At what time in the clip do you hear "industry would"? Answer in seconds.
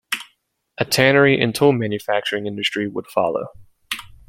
2.47-3.05